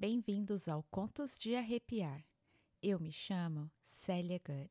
Bem-vindos 0.00 0.66
ao 0.66 0.82
Contos 0.84 1.36
de 1.36 1.54
Arrepiar. 1.54 2.24
Eu 2.82 2.98
me 2.98 3.12
chamo 3.12 3.70
Célia 3.84 4.40
Good. 4.42 4.70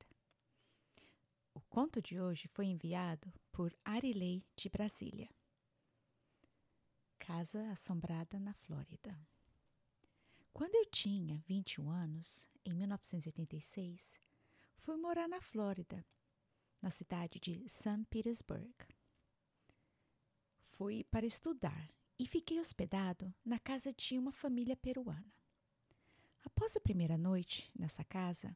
O 1.53 1.61
conto 1.69 2.01
de 2.01 2.19
hoje 2.19 2.47
foi 2.47 2.65
enviado 2.65 3.31
por 3.51 3.71
Arilei 3.85 4.43
de 4.55 4.67
Brasília. 4.69 5.29
Casa 7.19 7.69
Assombrada 7.69 8.39
na 8.39 8.55
Flórida. 8.55 9.15
Quando 10.51 10.73
eu 10.73 10.87
tinha 10.87 11.43
21 11.45 11.91
anos, 11.91 12.47
em 12.65 12.73
1986, 12.73 14.19
fui 14.79 14.97
morar 14.97 15.29
na 15.29 15.39
Flórida, 15.39 16.03
na 16.81 16.89
cidade 16.89 17.39
de 17.39 17.69
St. 17.69 18.03
Petersburg. 18.09 18.73
Fui 20.71 21.03
para 21.03 21.27
estudar 21.27 21.87
e 22.19 22.27
fiquei 22.27 22.59
hospedado 22.59 23.33
na 23.45 23.57
casa 23.57 23.93
de 23.93 24.17
uma 24.17 24.33
família 24.33 24.75
peruana. 24.75 25.33
Após 26.43 26.75
a 26.75 26.81
primeira 26.81 27.17
noite 27.17 27.71
nessa 27.77 28.03
casa, 28.03 28.55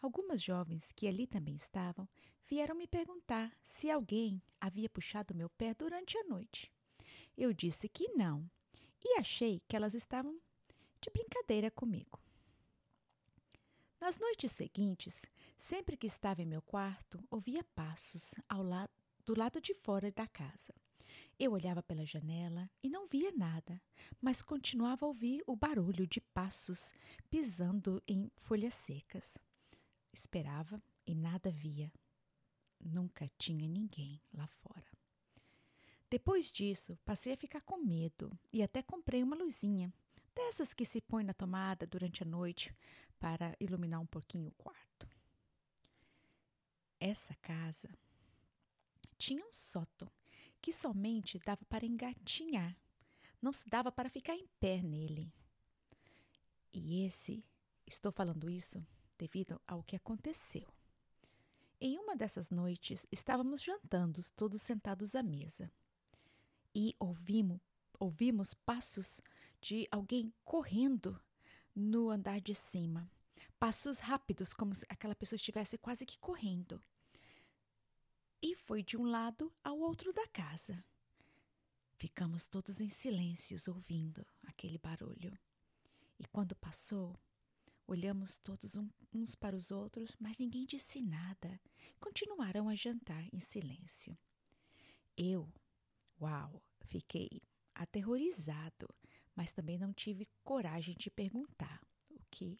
algumas 0.00 0.40
jovens 0.40 0.92
que 0.92 1.08
ali 1.08 1.26
também 1.26 1.56
estavam 1.56 2.08
vieram 2.48 2.76
me 2.76 2.86
perguntar 2.86 3.52
se 3.62 3.90
alguém 3.90 4.40
havia 4.60 4.88
puxado 4.88 5.34
meu 5.34 5.50
pé 5.50 5.74
durante 5.74 6.16
a 6.16 6.24
noite. 6.24 6.72
Eu 7.36 7.52
disse 7.52 7.88
que 7.88 8.08
não 8.14 8.48
e 9.02 9.18
achei 9.18 9.60
que 9.66 9.74
elas 9.74 9.94
estavam 9.94 10.40
de 11.00 11.10
brincadeira 11.10 11.70
comigo. 11.70 12.20
Nas 14.00 14.18
noites 14.18 14.52
seguintes, 14.52 15.26
sempre 15.58 15.96
que 15.96 16.06
estava 16.06 16.42
em 16.42 16.46
meu 16.46 16.62
quarto, 16.62 17.22
ouvia 17.30 17.64
passos 17.74 18.34
ao 18.48 18.62
lado 18.62 18.90
do 19.24 19.38
lado 19.38 19.60
de 19.60 19.74
fora 19.74 20.10
da 20.10 20.26
casa. 20.26 20.74
Eu 21.40 21.52
olhava 21.52 21.82
pela 21.82 22.04
janela 22.04 22.70
e 22.82 22.90
não 22.90 23.06
via 23.06 23.32
nada, 23.32 23.80
mas 24.20 24.42
continuava 24.42 25.06
a 25.06 25.08
ouvir 25.08 25.42
o 25.46 25.56
barulho 25.56 26.06
de 26.06 26.20
passos 26.20 26.92
pisando 27.30 28.02
em 28.06 28.30
folhas 28.36 28.74
secas. 28.74 29.38
Esperava 30.12 30.82
e 31.06 31.14
nada 31.14 31.50
via. 31.50 31.90
Nunca 32.78 33.26
tinha 33.38 33.66
ninguém 33.66 34.20
lá 34.34 34.46
fora. 34.46 34.84
Depois 36.10 36.52
disso, 36.52 36.98
passei 37.06 37.32
a 37.32 37.38
ficar 37.38 37.62
com 37.62 37.78
medo 37.78 38.38
e 38.52 38.62
até 38.62 38.82
comprei 38.82 39.22
uma 39.22 39.34
luzinha, 39.34 39.90
dessas 40.34 40.74
que 40.74 40.84
se 40.84 41.00
põe 41.00 41.24
na 41.24 41.32
tomada 41.32 41.86
durante 41.86 42.22
a 42.22 42.26
noite 42.26 42.70
para 43.18 43.56
iluminar 43.58 44.00
um 44.02 44.06
pouquinho 44.06 44.48
o 44.48 44.62
quarto. 44.62 45.08
Essa 47.00 47.34
casa 47.36 47.88
tinha 49.16 49.42
um 49.42 49.52
sótão 49.54 50.19
que 50.60 50.72
somente 50.72 51.38
dava 51.38 51.64
para 51.68 51.86
engatinhar, 51.86 52.76
não 53.40 53.52
se 53.52 53.68
dava 53.68 53.90
para 53.90 54.10
ficar 54.10 54.34
em 54.34 54.46
pé 54.58 54.82
nele. 54.82 55.32
E 56.72 57.04
esse, 57.04 57.44
estou 57.86 58.12
falando 58.12 58.48
isso 58.48 58.84
devido 59.18 59.60
ao 59.66 59.82
que 59.82 59.96
aconteceu. 59.96 60.68
Em 61.80 61.98
uma 61.98 62.14
dessas 62.14 62.50
noites, 62.50 63.06
estávamos 63.10 63.62
jantando, 63.62 64.22
todos 64.36 64.60
sentados 64.60 65.14
à 65.14 65.22
mesa, 65.22 65.72
e 66.74 66.94
ouvimos, 66.98 67.58
ouvimos 67.98 68.54
passos 68.54 69.20
de 69.60 69.88
alguém 69.90 70.32
correndo 70.44 71.18
no 71.74 72.10
andar 72.10 72.40
de 72.40 72.54
cima. 72.54 73.10
Passos 73.58 73.98
rápidos, 73.98 74.54
como 74.54 74.74
se 74.74 74.84
aquela 74.88 75.14
pessoa 75.14 75.36
estivesse 75.36 75.78
quase 75.78 76.06
que 76.06 76.18
correndo 76.18 76.82
e 78.42 78.54
foi 78.56 78.82
de 78.82 78.96
um 78.96 79.04
lado 79.04 79.52
ao 79.62 79.78
outro 79.78 80.12
da 80.12 80.26
casa. 80.28 80.84
Ficamos 81.96 82.46
todos 82.46 82.80
em 82.80 82.88
silêncios 82.88 83.68
ouvindo 83.68 84.24
aquele 84.44 84.78
barulho. 84.78 85.38
E 86.18 86.26
quando 86.26 86.56
passou, 86.56 87.18
olhamos 87.86 88.38
todos 88.38 88.76
uns 89.12 89.34
para 89.34 89.56
os 89.56 89.70
outros, 89.70 90.16
mas 90.18 90.38
ninguém 90.38 90.64
disse 90.64 91.00
nada. 91.00 91.60
Continuaram 91.98 92.68
a 92.68 92.74
jantar 92.74 93.28
em 93.32 93.40
silêncio. 93.40 94.16
Eu, 95.16 95.52
uau, 96.20 96.62
fiquei 96.80 97.42
aterrorizado, 97.74 98.88
mas 99.34 99.52
também 99.52 99.78
não 99.78 99.92
tive 99.92 100.26
coragem 100.42 100.96
de 100.96 101.10
perguntar 101.10 101.80
o 102.10 102.20
que 102.30 102.58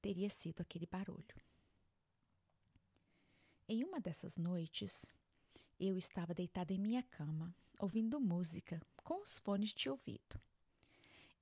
teria 0.00 0.30
sido 0.30 0.60
aquele 0.60 0.86
barulho. 0.86 1.34
Em 3.66 3.82
uma 3.82 3.98
dessas 3.98 4.36
noites, 4.36 5.10
eu 5.80 5.96
estava 5.96 6.34
deitada 6.34 6.74
em 6.74 6.78
minha 6.78 7.02
cama, 7.02 7.56
ouvindo 7.78 8.20
música, 8.20 8.78
com 9.02 9.22
os 9.22 9.38
fones 9.38 9.72
de 9.72 9.88
ouvido. 9.88 10.38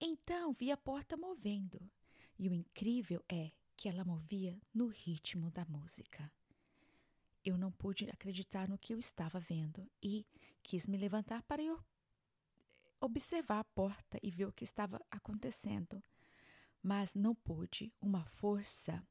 Então 0.00 0.52
vi 0.52 0.70
a 0.70 0.76
porta 0.76 1.16
movendo, 1.16 1.80
e 2.38 2.48
o 2.48 2.54
incrível 2.54 3.24
é 3.28 3.50
que 3.76 3.88
ela 3.88 4.04
movia 4.04 4.56
no 4.72 4.86
ritmo 4.86 5.50
da 5.50 5.64
música. 5.64 6.30
Eu 7.44 7.58
não 7.58 7.72
pude 7.72 8.08
acreditar 8.08 8.68
no 8.68 8.78
que 8.78 8.94
eu 8.94 9.00
estava 9.00 9.40
vendo 9.40 9.90
e 10.00 10.24
quis 10.62 10.86
me 10.86 10.96
levantar 10.96 11.42
para 11.42 11.60
eu 11.60 11.82
observar 13.00 13.58
a 13.58 13.64
porta 13.64 14.16
e 14.22 14.30
ver 14.30 14.46
o 14.46 14.52
que 14.52 14.62
estava 14.62 15.04
acontecendo. 15.10 16.00
Mas 16.80 17.16
não 17.16 17.34
pude. 17.34 17.92
Uma 18.00 18.24
força 18.24 19.04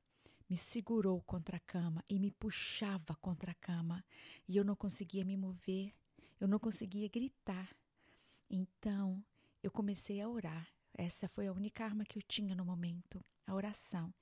me 0.52 0.58
segurou 0.58 1.22
contra 1.22 1.56
a 1.56 1.62
cama 1.62 2.04
e 2.10 2.20
me 2.20 2.30
puxava 2.30 3.16
contra 3.22 3.54
a 3.54 3.56
cama, 3.56 4.04
e 4.46 4.58
eu 4.58 4.66
não 4.66 4.76
conseguia 4.76 5.24
me 5.24 5.38
mover, 5.38 5.94
eu 6.42 6.46
não 6.46 6.60
conseguia 6.60 7.08
gritar. 7.08 7.74
Então, 8.50 9.24
eu 9.64 9.72
comecei 9.72 10.20
a 10.20 10.28
orar. 10.28 10.68
Essa 10.94 11.26
foi 11.30 11.48
a 11.48 11.54
única 11.54 11.86
arma 11.86 12.04
que 12.04 12.18
eu 12.18 12.22
tinha 12.22 12.54
no 12.54 12.66
momento, 12.66 13.24
a 13.48 13.56
oração. 13.56 14.14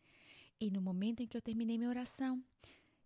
E 0.60 0.70
no 0.70 0.80
momento 0.80 1.24
em 1.24 1.26
que 1.26 1.36
eu 1.36 1.42
terminei 1.42 1.80
minha 1.80 1.90
oração, 1.90 2.44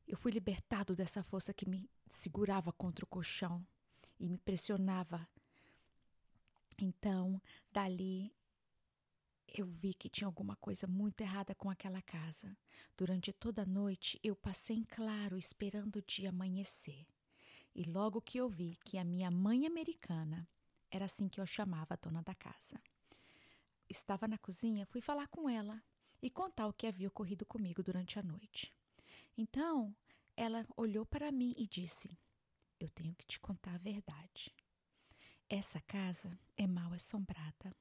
eu 0.05 0.17
fui 0.17 0.33
libertado 0.33 0.93
dessa 0.93 1.23
força 1.23 1.53
que 1.53 1.69
me 1.69 1.89
segurava 2.09 2.73
contra 2.73 3.05
o 3.05 3.07
colchão 3.07 3.65
e 4.19 4.27
me 4.27 4.37
pressionava. 4.37 5.25
Então, 6.77 7.41
dali 7.71 8.35
eu 9.53 9.67
vi 9.67 9.93
que 9.93 10.09
tinha 10.09 10.27
alguma 10.27 10.55
coisa 10.55 10.87
muito 10.87 11.21
errada 11.21 11.53
com 11.53 11.69
aquela 11.69 12.01
casa. 12.01 12.57
Durante 12.97 13.31
toda 13.31 13.61
a 13.61 13.65
noite 13.65 14.19
eu 14.23 14.35
passei 14.35 14.77
em 14.77 14.83
claro 14.83 15.37
esperando 15.37 15.97
o 15.97 16.01
dia 16.01 16.29
amanhecer. 16.29 17.05
E 17.75 17.83
logo 17.83 18.21
que 18.21 18.39
eu 18.39 18.49
vi 18.49 18.77
que 18.83 18.97
a 18.97 19.03
minha 19.03 19.29
mãe 19.29 19.67
americana, 19.67 20.47
era 20.89 21.05
assim 21.05 21.27
que 21.27 21.39
eu 21.39 21.45
chamava 21.45 21.93
a 21.93 21.97
dona 21.97 22.21
da 22.21 22.35
casa, 22.35 22.79
estava 23.89 24.27
na 24.27 24.37
cozinha, 24.37 24.85
fui 24.85 25.01
falar 25.01 25.27
com 25.27 25.49
ela 25.49 25.81
e 26.21 26.29
contar 26.29 26.67
o 26.67 26.73
que 26.73 26.87
havia 26.87 27.07
ocorrido 27.07 27.45
comigo 27.45 27.83
durante 27.83 28.19
a 28.19 28.23
noite. 28.23 28.73
Então, 29.37 29.95
ela 30.35 30.65
olhou 30.77 31.05
para 31.05 31.31
mim 31.31 31.53
e 31.57 31.67
disse: 31.67 32.17
Eu 32.79 32.89
tenho 32.89 33.15
que 33.15 33.25
te 33.25 33.39
contar 33.39 33.75
a 33.75 33.79
verdade. 33.79 34.53
Essa 35.49 35.81
casa 35.81 36.39
é 36.55 36.65
mal 36.67 36.93
assombrada. 36.93 37.75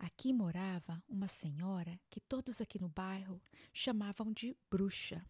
Aqui 0.00 0.32
morava 0.32 1.04
uma 1.06 1.28
senhora 1.28 2.00
que 2.08 2.20
todos 2.20 2.58
aqui 2.62 2.80
no 2.80 2.88
bairro 2.88 3.38
chamavam 3.70 4.32
de 4.32 4.56
bruxa. 4.70 5.22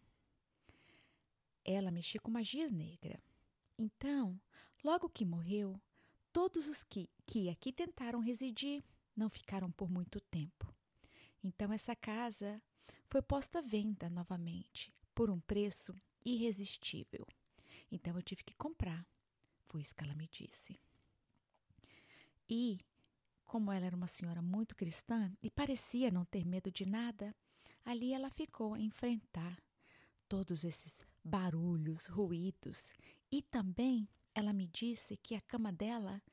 Ela 1.65 1.91
mexia 1.91 2.21
com 2.21 2.31
magia 2.31 2.69
negra. 2.69 3.21
Então, 3.77 4.39
logo 4.81 5.09
que 5.09 5.25
morreu, 5.25 5.77
todos 6.31 6.69
os 6.69 6.85
que, 6.85 7.09
que 7.25 7.49
aqui 7.49 7.73
tentaram 7.73 8.21
residir 8.21 8.81
não 9.13 9.29
ficaram 9.29 9.69
por 9.69 9.91
muito 9.91 10.21
tempo. 10.21 10.73
Então, 11.43 11.73
essa 11.73 11.93
casa 11.93 12.61
foi 13.09 13.21
posta 13.21 13.59
à 13.59 13.61
venda 13.61 14.09
novamente 14.09 14.93
por 15.13 15.29
um 15.29 15.41
preço 15.41 15.93
irresistível. 16.23 17.27
Então, 17.91 18.15
eu 18.15 18.23
tive 18.23 18.41
que 18.41 18.53
comprar. 18.53 19.05
Foi 19.67 19.81
isso 19.81 19.93
que 19.93 20.03
ela 20.05 20.15
me 20.15 20.29
disse. 20.29 20.79
E 22.49 22.79
como 23.51 23.69
ela 23.69 23.85
era 23.85 23.97
uma 23.97 24.07
senhora 24.07 24.41
muito 24.41 24.73
cristã 24.73 25.29
e 25.43 25.51
parecia 25.51 26.09
não 26.09 26.23
ter 26.23 26.45
medo 26.45 26.71
de 26.71 26.85
nada, 26.85 27.35
ali 27.83 28.13
ela 28.13 28.29
ficou 28.29 28.75
a 28.75 28.79
enfrentar 28.79 29.61
todos 30.25 30.63
esses 30.63 31.01
barulhos, 31.21 32.05
ruídos, 32.05 32.93
e 33.29 33.41
também 33.41 34.07
ela 34.33 34.53
me 34.53 34.67
disse 34.67 35.17
que 35.17 35.35
a 35.35 35.41
cama 35.41 35.69
dela 35.69 36.23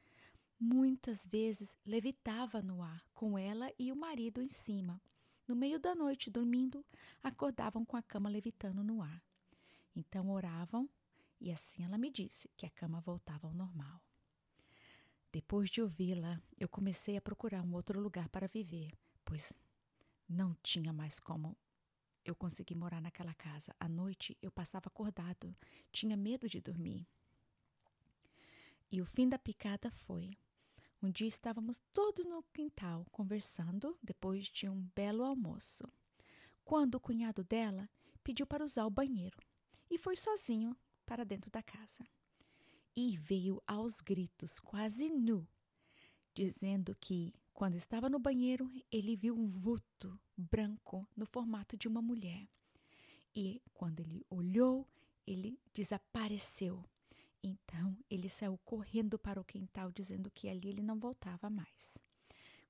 muitas 0.61 1.26
vezes 1.26 1.76
levitava 1.85 2.62
no 2.62 2.85
ar, 2.85 3.05
com 3.12 3.37
ela 3.37 3.69
e 3.76 3.91
o 3.91 3.97
marido 3.97 4.41
em 4.41 4.49
cima. 4.49 5.03
No 5.49 5.56
meio 5.56 5.81
da 5.81 5.97
noite, 5.97 6.31
dormindo, 6.31 6.87
acordavam 7.21 7.85
com 7.85 7.97
a 7.97 8.03
cama 8.03 8.31
levitando 8.31 8.85
no 8.85 9.03
ar. 9.03 9.21
Então 9.93 10.31
oravam 10.31 10.88
e 11.41 11.50
assim 11.50 11.82
ela 11.82 11.99
me 11.99 12.12
disse 12.12 12.49
que 12.56 12.64
a 12.64 12.71
cama 12.71 13.00
voltava 13.00 13.49
ao 13.49 13.55
normal. 13.55 14.08
Depois 15.31 15.69
de 15.69 15.83
ouvi-la, 15.83 16.41
eu 16.59 16.69
comecei 16.69 17.17
a 17.17 17.21
procurar 17.21 17.63
um 17.63 17.75
outro 17.75 18.01
lugar 18.01 18.29
para 18.31 18.49
viver, 18.49 18.93
pois 19.25 19.53
não 20.29 20.55
tinha 20.63 20.93
mais 20.93 21.21
como 21.21 21.57
eu 22.25 22.35
conseguir 22.35 22.75
morar 22.75 23.01
naquela 23.01 23.35
casa. 23.35 23.75
À 23.79 23.89
noite 23.89 24.37
eu 24.41 24.51
passava 24.51 24.89
acordado, 24.89 25.55
tinha 25.93 26.17
medo 26.17 26.49
de 26.49 26.61
dormir. 26.61 27.07
E 28.91 29.03
o 29.03 29.07
fim 29.07 29.29
da 29.29 29.39
picada 29.39 29.91
foi 29.91 30.31
Um 31.03 31.11
dia 31.11 31.29
estávamos 31.29 31.81
todos 31.93 32.25
no 32.25 32.43
quintal 32.55 33.07
conversando 33.13 33.97
depois 34.03 34.47
de 34.47 34.69
um 34.69 34.81
belo 34.95 35.23
almoço, 35.23 35.85
quando 36.65 36.97
o 36.97 37.01
cunhado 37.01 37.45
dela 37.45 37.89
pediu 38.25 38.47
para 38.47 38.65
usar 38.65 38.85
o 38.87 38.91
banheiro 38.91 39.39
e 39.91 39.99
foi 39.99 40.17
sozinho 40.17 40.77
para 41.07 41.25
dentro 41.25 41.51
da 41.51 41.63
casa. 41.63 42.05
E 42.96 43.17
veio 43.17 43.62
aos 43.67 44.00
gritos, 44.00 44.58
quase 44.58 45.08
nu, 45.08 45.46
dizendo 46.35 46.96
que, 47.00 47.32
quando 47.52 47.75
estava 47.75 48.08
no 48.08 48.19
banheiro, 48.19 48.70
ele 48.90 49.17
viu 49.17 49.37
um 49.37 49.49
vulto 49.49 50.19
branco 50.37 51.08
no 51.17 51.26
formato 51.26 51.76
de 51.76 51.88
uma 51.88 52.02
mulher. 52.02 52.49
E 53.35 53.62
quando 53.73 54.00
ele 54.00 54.25
olhou, 54.29 54.87
ele 55.26 55.61
desapareceu. 55.73 56.85
Então 57.43 57.96
ele 58.11 58.29
saiu 58.29 58.58
correndo 58.64 59.19
para 59.19 59.40
o 59.40 59.44
quintal, 59.44 59.93
dizendo 59.93 60.31
que 60.31 60.49
ali 60.49 60.69
ele 60.69 60.82
não 60.82 60.99
voltava 60.99 61.49
mais, 61.49 61.99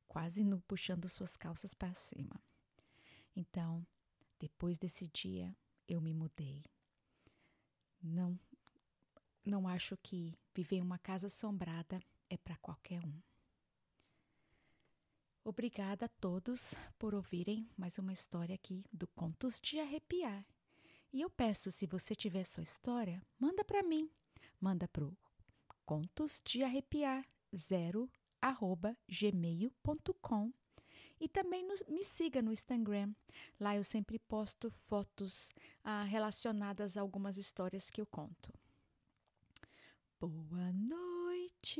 quase 0.06 0.44
nu, 0.44 0.60
puxando 0.68 1.08
suas 1.08 1.36
calças 1.36 1.72
para 1.72 1.94
cima. 1.94 2.38
Então, 3.34 3.86
depois 4.38 4.78
desse 4.78 5.08
dia, 5.08 5.56
eu 5.86 6.00
me 6.00 6.12
mudei. 6.12 6.64
Não, 8.02 8.38
não 9.48 9.66
acho 9.66 9.96
que 9.96 10.34
viver 10.54 10.76
em 10.76 10.82
uma 10.82 10.98
casa 10.98 11.26
assombrada 11.26 12.00
é 12.28 12.36
para 12.36 12.56
qualquer 12.58 13.04
um. 13.04 13.20
Obrigada 15.42 16.04
a 16.04 16.08
todos 16.20 16.74
por 16.98 17.14
ouvirem 17.14 17.66
mais 17.76 17.98
uma 17.98 18.12
história 18.12 18.54
aqui 18.54 18.84
do 18.92 19.06
Contos 19.06 19.58
de 19.58 19.80
Arrepiar. 19.80 20.44
E 21.10 21.22
eu 21.22 21.30
peço, 21.30 21.72
se 21.72 21.86
você 21.86 22.14
tiver 22.14 22.44
sua 22.44 22.62
história, 22.62 23.22
manda 23.38 23.64
para 23.64 23.82
mim. 23.82 24.10
Manda 24.60 24.86
pro 24.86 25.16
contos 25.86 26.42
de 26.44 26.62
arrepiar 26.62 27.24
zero 27.56 28.10
arroba 28.42 28.94
gmail.com 29.08 30.52
e 31.18 31.26
também 31.26 31.66
me 31.88 32.04
siga 32.04 32.42
no 32.42 32.52
Instagram. 32.52 33.14
Lá 33.58 33.74
eu 33.74 33.82
sempre 33.82 34.18
posto 34.18 34.70
fotos 34.70 35.50
ah, 35.82 36.02
relacionadas 36.02 36.98
a 36.98 37.00
algumas 37.00 37.38
histórias 37.38 37.88
que 37.88 38.02
eu 38.02 38.06
conto. 38.06 38.52
Boa 40.20 40.72
noite. 40.72 41.78